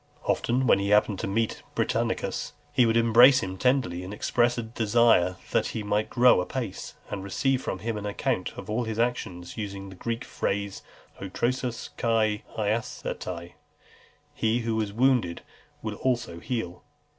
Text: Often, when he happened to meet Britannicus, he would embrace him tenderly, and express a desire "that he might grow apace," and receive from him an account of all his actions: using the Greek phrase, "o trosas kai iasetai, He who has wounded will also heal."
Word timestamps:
Often, 0.27 0.65
when 0.65 0.79
he 0.79 0.89
happened 0.89 1.19
to 1.19 1.27
meet 1.27 1.61
Britannicus, 1.75 2.53
he 2.73 2.87
would 2.87 2.97
embrace 2.97 3.41
him 3.41 3.55
tenderly, 3.55 4.03
and 4.03 4.11
express 4.15 4.57
a 4.57 4.63
desire 4.63 5.35
"that 5.51 5.67
he 5.77 5.83
might 5.83 6.09
grow 6.09 6.41
apace," 6.41 6.95
and 7.11 7.23
receive 7.23 7.61
from 7.61 7.77
him 7.77 7.97
an 7.97 8.07
account 8.07 8.57
of 8.57 8.67
all 8.67 8.85
his 8.85 8.97
actions: 8.97 9.57
using 9.57 9.89
the 9.89 9.95
Greek 9.95 10.23
phrase, 10.25 10.81
"o 11.21 11.27
trosas 11.29 11.91
kai 11.97 12.41
iasetai, 12.57 13.53
He 14.33 14.61
who 14.61 14.79
has 14.79 14.91
wounded 14.91 15.43
will 15.83 15.97
also 15.97 16.39
heal." 16.39 16.81